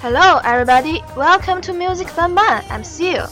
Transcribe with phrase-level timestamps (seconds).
[0.00, 1.02] Hello, everybody.
[1.16, 2.64] Welcome to Music Bang Bang.
[2.70, 3.26] I'm Seal.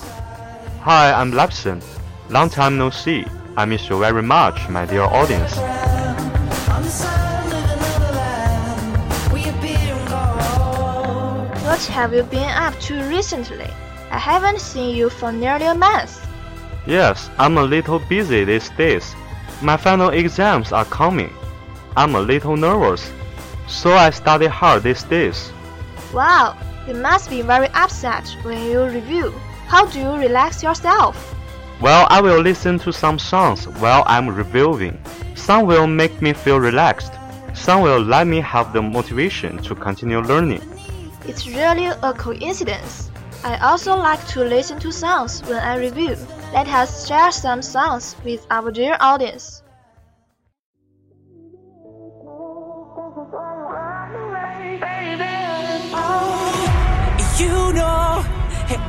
[0.81, 1.81] Hi, I'm Lapson.
[2.29, 3.25] Long time no see.
[3.57, 5.57] I miss you very much, my dear audience.
[5.57, 11.69] On the side of another land, we appear and go.
[11.69, 13.71] What have you been up to recently?
[14.11, 16.27] I haven't seen you for nearly a month.
[16.85, 19.15] Yes, I'm a little busy these days.
[19.63, 21.33] My final exams are coming.
[21.97, 23.09] I'm a little nervous,
[23.69, 25.53] so I study hard these days.
[26.13, 26.57] Wow,
[26.87, 29.31] you must be very upset when you review.
[29.67, 31.35] How do you relax yourself?
[31.81, 34.99] Well, I will listen to some songs while I'm reviewing.
[35.35, 37.13] Some will make me feel relaxed.
[37.55, 40.63] Some will let me have the motivation to continue learning.
[41.27, 43.11] It's really a coincidence.
[43.43, 46.17] I also like to listen to songs when I review.
[46.53, 49.63] Let us share some songs with our dear audience.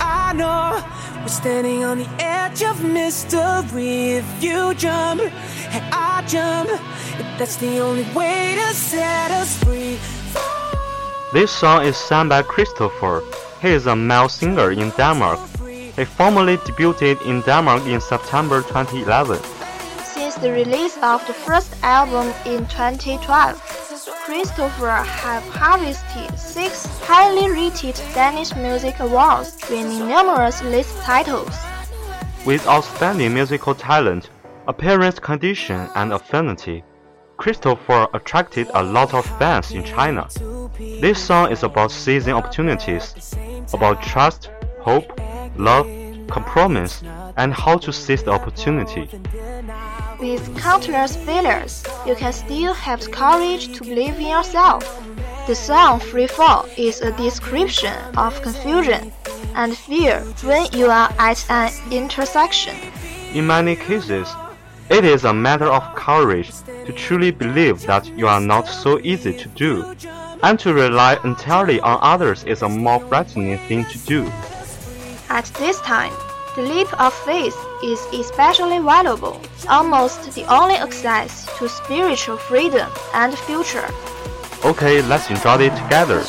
[0.09, 0.81] I know,
[1.21, 4.11] we're standing on the edge of mystery.
[4.15, 6.69] If you jump, hey, I jump.
[7.37, 9.99] That's the only way to set us free.
[11.33, 13.21] This song is sung by Christopher.
[13.61, 15.39] He is a male singer in Denmark.
[15.97, 19.43] He formally debuted in Denmark in September 2011.
[20.05, 23.76] Since the release of the first album in 2012,
[24.27, 31.55] Christopher have harvested six highly rated Danish music awards, winning numerous list titles.
[32.45, 34.29] With outstanding musical talent,
[34.67, 36.83] appearance condition, and affinity,
[37.37, 40.27] Christopher attracted a lot of fans in China.
[40.77, 43.33] This song is about seizing opportunities,
[43.73, 44.51] about trust,
[44.81, 45.09] hope,
[45.55, 45.87] love,
[46.27, 47.01] compromise,
[47.37, 49.09] and how to seize the opportunity.
[50.19, 54.83] With countless failures, you can still have the courage to believe in yourself.
[55.47, 59.13] The song Free Fall is a description of confusion
[59.55, 62.75] and fear when you are at an intersection.
[63.33, 64.27] In many cases,
[64.89, 66.51] it is a matter of courage
[66.85, 69.95] to truly believe that you are not so easy to do,
[70.43, 74.31] and to rely entirely on others is a more frightening thing to do.
[75.29, 76.13] At this time,
[76.57, 79.39] The leap of faith is especially valuable,
[79.69, 83.87] almost the only access to spiritual freedom and future.
[84.65, 86.23] Okay, let's enjoy it together.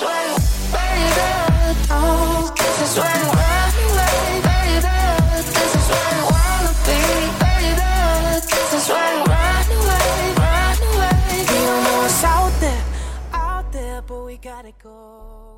[12.25, 12.85] out there,
[13.33, 15.58] out there, but we gotta go.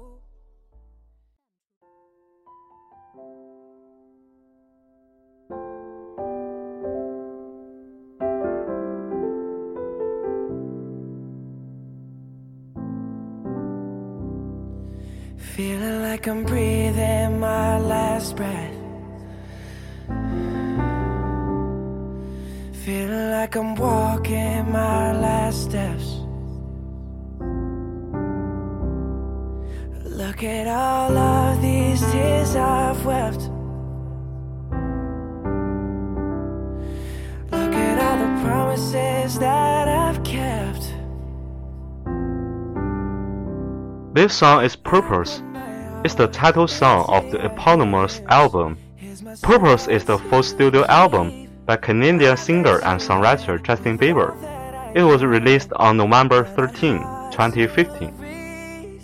[15.56, 18.74] Feeling like I'm breathing my last breath.
[22.84, 26.06] Feeling like I'm walking my last steps.
[30.04, 31.49] Look at all of
[32.56, 33.50] I've wept.
[37.50, 40.94] Look at all the promises that I've kept.
[44.14, 45.42] This song is Purpose.
[46.04, 48.78] It's the title song of the eponymous album.
[49.42, 54.34] Purpose is the fourth studio album by Canadian singer and songwriter Justin Bieber.
[54.96, 56.98] It was released on November 13,
[57.30, 58.19] 2015.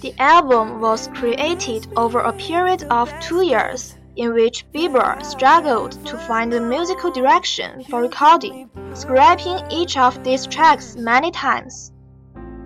[0.03, 6.19] The album was created over a period of two years, in which Bieber struggled to
[6.19, 11.93] find a musical direction for recording, scrapping each of these tracks many times.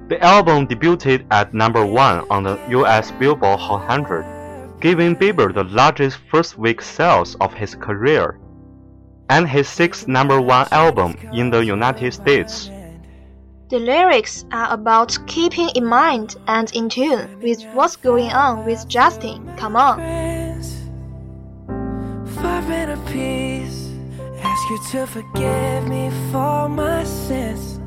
[0.09, 5.65] The album debuted at number one on the US Billboard Hot 100, giving Bieber the
[5.65, 8.41] largest first week sales of his career,
[9.29, 12.73] and his sixth number one album in the United States.
[13.71, 18.89] The lyrics are about keeping in mind and in tune with what's going on with
[18.89, 19.49] Justin.
[19.57, 20.01] Come on.
[22.43, 23.93] five a piece.
[24.43, 27.79] Ask you to forgive me for my sins.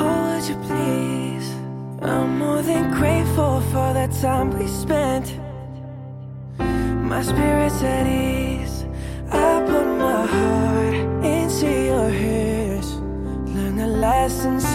[0.00, 1.50] Oh, would you please?
[2.00, 5.34] I'm more than grateful for the time we spent.
[6.58, 8.57] My spirit's at ease.
[14.28, 14.67] Lessons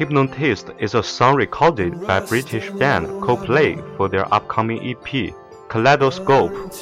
[0.00, 5.34] Hypnotised is a song recorded by British band Coldplay for their upcoming EP,
[5.68, 6.72] Kaleidoscope.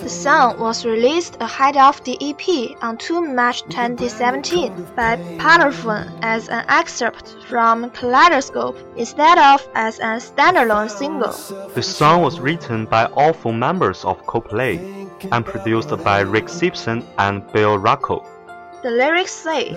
[0.00, 6.48] The song was released ahead of the EP on 2 March 2017 by Parlophone as
[6.48, 11.32] an excerpt from Kaleidoscope instead of as a standalone single.
[11.74, 14.78] The song was written by all four members of Coldplay
[15.30, 18.31] and produced by Rik Simpson and Bill Rahko.
[18.82, 19.76] The lyrics say,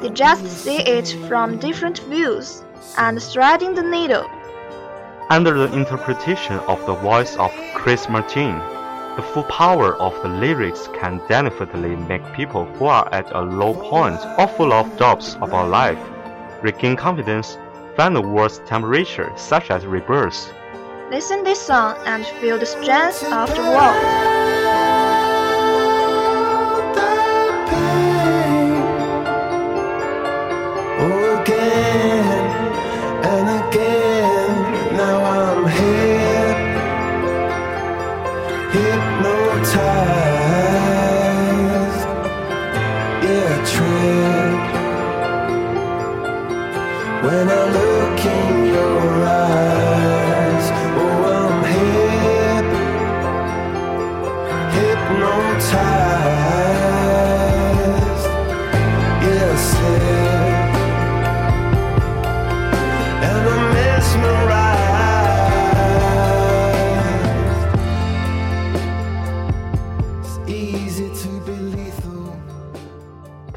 [0.00, 2.64] they just see it from different views
[2.96, 4.24] and threading the needle.
[5.28, 8.58] Under the interpretation of the voice of Chris Martin,
[9.16, 13.74] the full power of the lyrics can definitely make people who are at a low
[13.74, 15.98] point or full of doubts about life
[16.62, 17.58] regain confidence,
[17.94, 20.50] find the world's temperature, such as rebirth.
[21.10, 24.65] Listen this song and feel the strength of the world.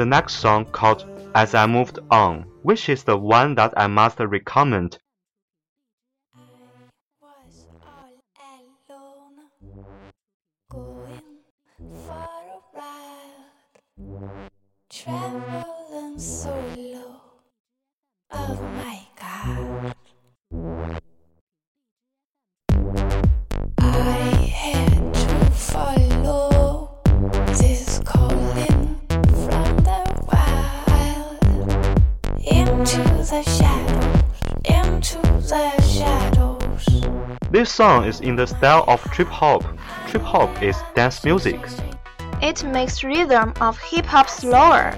[0.09, 4.97] Next song called As I Moved On, which is the one that I must recommend.
[14.19, 14.49] alone,
[14.89, 16.78] traveling solo.
[37.59, 39.65] This song is in the style of trip hop.
[40.07, 41.59] Trip hop is dance music.
[42.41, 44.95] It makes rhythm of hip hop slower,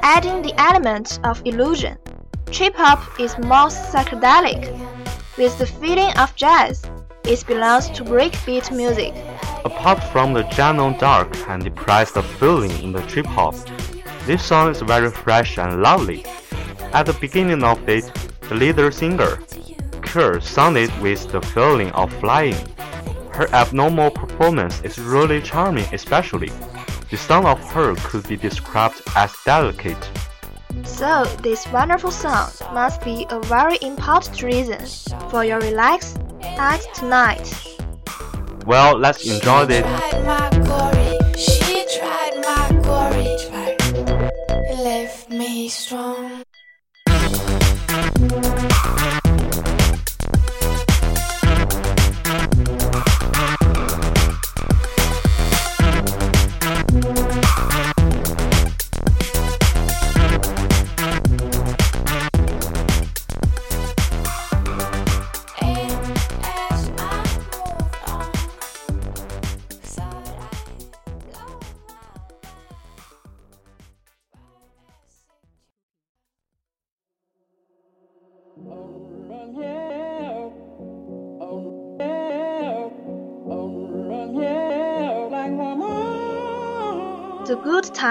[0.00, 1.98] adding the element of illusion.
[2.52, 4.62] Trip hop is more psychedelic.
[5.36, 6.84] With the feeling of jazz,
[7.24, 9.12] it belongs to breakbeat music.
[9.64, 13.56] Apart from the general dark and depressed feeling in the trip hop,
[14.24, 16.24] this song is very fresh and lovely.
[16.92, 18.04] At the beginning of it,
[18.48, 19.40] the leader singer,
[20.14, 22.54] Kerr, sounded with the feeling of flying.
[23.32, 26.52] Her abnormal performance is really charming, especially.
[27.10, 29.98] The sound of her could be described as delicate.
[30.84, 34.78] So, this wonderful sound must be a very important reason
[35.30, 37.52] for your relaxed at tonight.
[38.66, 40.53] Well, let's enjoy it.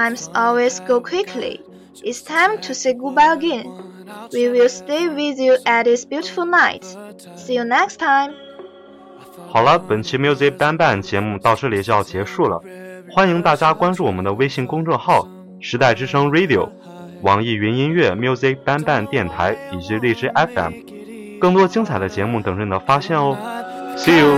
[0.04, 1.62] Times always go quickly.
[2.04, 3.66] It's time to say goodbye again.
[4.34, 6.84] We will stay with you at this beautiful night.
[7.38, 8.34] See you next time.
[9.50, 12.62] 好了，本期 Music Ban Ban 节目到这里就要结束了，
[13.12, 15.28] 欢迎大家关注我们的微信公众号
[15.62, 16.70] “时代之声 Radio”、
[17.22, 23.38] 网易云音乐 Music Ban Ban 电台以及荔枝 FM，更多精彩的节目等着你的发现哦。
[23.98, 24.38] See you。